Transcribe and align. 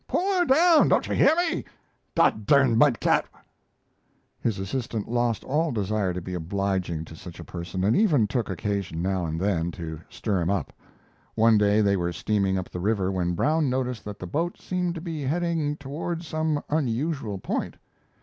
Pull 0.07 0.35
her 0.39 0.45
down! 0.45 0.87
Don't 0.87 1.07
you 1.07 1.13
hear 1.13 1.35
me? 1.35 1.63
Dod 2.15 2.47
derned 2.47 2.79
mud 2.79 2.99
cat!" 2.99 3.27
His 4.39 4.57
assistant 4.57 5.07
lost 5.07 5.43
all 5.43 5.71
desire 5.71 6.11
to 6.11 6.19
be 6.21 6.33
obliging 6.33 7.05
to 7.05 7.15
such 7.15 7.39
a 7.39 7.43
person 7.43 7.83
and 7.83 7.95
even 7.95 8.25
took 8.25 8.49
occasion 8.49 9.03
now 9.03 9.27
and 9.27 9.39
then 9.39 9.69
to 9.73 10.01
stir 10.09 10.41
him 10.41 10.49
up. 10.49 10.73
One 11.35 11.59
day 11.59 11.81
they 11.81 11.95
were 11.97 12.11
steaming 12.13 12.57
up 12.57 12.67
the 12.71 12.79
river 12.79 13.11
when 13.11 13.33
Brown 13.35 13.69
noticed 13.69 14.03
that 14.05 14.17
the 14.17 14.25
boat 14.25 14.59
seemed 14.59 14.95
to 14.95 15.01
be 15.01 15.21
heading 15.21 15.75
toward 15.77 16.23
some 16.23 16.63
unusual 16.67 17.37
point. 17.37 17.75